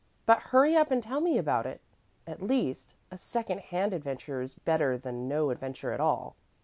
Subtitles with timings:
[0.25, 1.79] But hurry up and tell me about it,
[2.25, 6.35] at least; a second hand adventure's better than no adventure at all.